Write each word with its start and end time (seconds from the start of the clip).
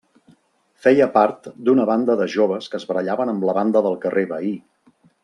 Feia 0.85 1.07
part 1.17 1.49
d'una 1.67 1.85
banda 1.91 2.15
de 2.21 2.27
joves 2.37 2.71
que 2.71 2.79
es 2.83 2.87
barallaven 2.93 3.33
amb 3.35 3.47
la 3.51 3.57
banda 3.59 3.85
del 3.89 3.99
carrer 4.07 4.25
veí. 4.37 4.57